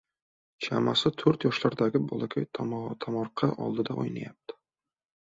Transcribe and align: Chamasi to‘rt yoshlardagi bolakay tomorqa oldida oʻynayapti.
Chamasi 0.67 1.11
to‘rt 1.23 1.45
yoshlardagi 1.49 2.03
bolakay 2.13 2.49
tomorqa 2.59 3.55
oldida 3.71 4.03
oʻynayapti. 4.03 4.63